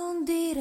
[0.00, 0.56] don't 你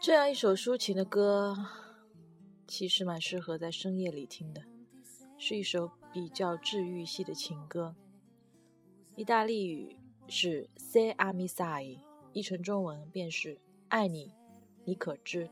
[0.00, 1.56] 这样一首抒情的歌，
[2.66, 4.62] 其实蛮适合在深夜里听的，
[5.38, 7.94] 是一首比较治愈系的情歌。
[9.14, 9.96] 意大利语
[10.26, 12.00] 是 “se ami sai”，
[12.32, 14.32] 译成中文便是“爱你，
[14.84, 15.48] 你可知”。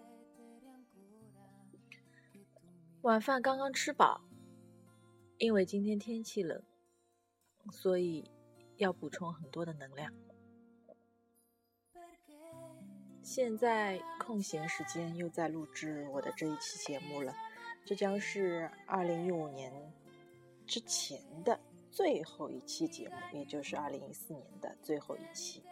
[3.04, 4.18] 晚饭刚刚吃饱，
[5.36, 6.62] 因为今天天气冷，
[7.70, 8.30] 所以
[8.78, 10.10] 要补充很多的能量。
[13.22, 17.34] 现在空闲时间又在录制我的这一期节目了，
[17.84, 19.70] 这将是二零一五年
[20.66, 21.60] 之前的
[21.90, 25.62] 最后一期节目，也就是二零一四年的最后一期。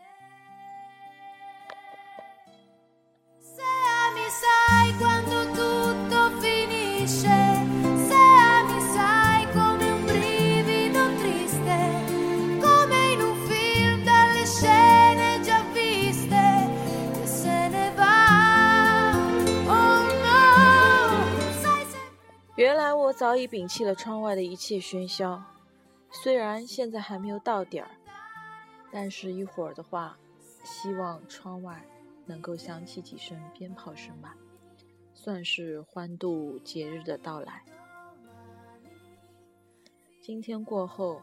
[22.63, 25.43] 原来我早已摒弃了窗外的一切喧嚣，
[26.13, 27.91] 虽然现在还没有到点儿，
[28.93, 30.17] 但是一会儿的话，
[30.63, 31.85] 希望窗外
[32.25, 34.37] 能够响起几声鞭炮声吧，
[35.13, 37.65] 算是欢度节日的到来。
[40.21, 41.21] 今天过后，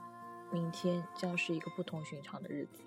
[0.51, 2.81] 明天将是一个不同寻常的日子。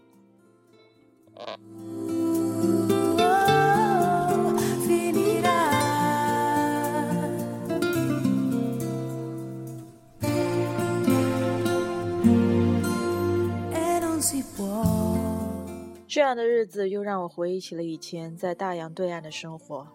[16.07, 19.89] 这样的日子又让我回忆起了以前在大洋对岸的生活。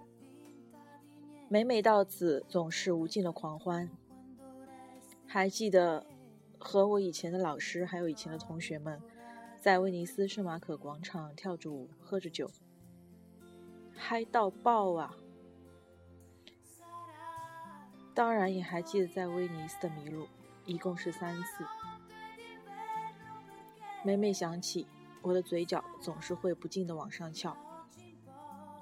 [1.47, 3.89] 每每到此，总是无尽的狂欢。
[5.25, 6.05] 还记得
[6.57, 9.00] 和我以前的老师，还有以前的同学们，
[9.59, 12.50] 在威尼斯圣马可广场跳着舞，喝着酒，
[13.94, 15.16] 嗨到爆啊！
[18.16, 20.28] 当然也还记得在威尼斯的迷路，
[20.66, 21.63] 一共是三次。
[24.07, 24.88] 每每想起。
[25.22, 27.57] 我的嘴角总是会不禁的往上翘，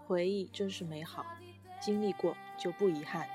[0.06, 1.26] 回忆真是美好，
[1.82, 3.28] 经历过就不遗憾。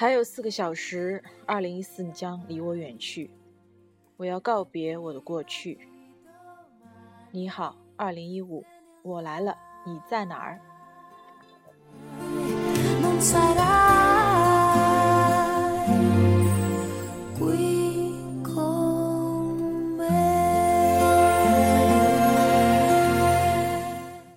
[0.00, 3.30] 还有四个小时，二零一四将离我远去，
[4.16, 5.78] 我要告别我的过去。
[7.30, 8.64] 你好，二零一五，
[9.02, 10.58] 我来了，你在哪儿？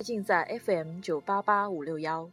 [0.00, 2.28] 尽在 FM 九八八五六幺。